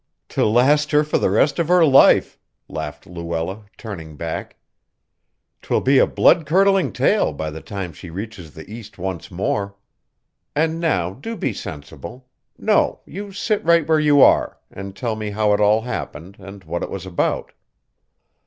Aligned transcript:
"To 0.29 0.43
last 0.47 0.89
her 0.89 1.03
for 1.03 1.19
the 1.19 1.29
rest 1.29 1.59
of 1.59 1.67
her 1.67 1.85
life," 1.85 2.39
laughed 2.67 3.05
Luella, 3.05 3.65
turning 3.77 4.17
back. 4.17 4.55
"'Twill 5.61 5.81
be 5.81 5.99
a 5.99 6.07
blood 6.07 6.47
curdling 6.47 6.91
tale 6.91 7.31
by 7.33 7.51
the 7.51 7.61
time 7.61 7.93
she 7.93 8.09
reaches 8.09 8.55
the 8.55 8.67
East 8.67 8.97
once 8.97 9.29
more. 9.29 9.75
And 10.55 10.79
now 10.79 11.13
do 11.13 11.35
be 11.37 11.53
sensible 11.53 12.27
no, 12.57 13.01
you 13.05 13.31
sit 13.31 13.63
right 13.63 13.87
where 13.87 13.99
you 13.99 14.23
are 14.23 14.57
and 14.71 14.95
tell 14.95 15.15
me 15.15 15.29
how 15.29 15.53
it 15.53 15.59
all 15.61 15.81
happened, 15.81 16.37
and 16.39 16.63
what 16.63 16.81
it 16.81 16.89
was 16.89 17.05
about." 17.05 17.51